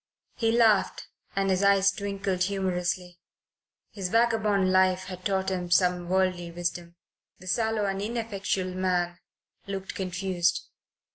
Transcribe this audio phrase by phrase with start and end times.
[0.33, 3.19] He laughed and his eyes twinkled humorously.
[3.91, 6.95] His vagabond life had taught him some worldly wisdom.
[7.37, 9.19] The sallow and ineffectual man
[9.67, 10.67] looked confused.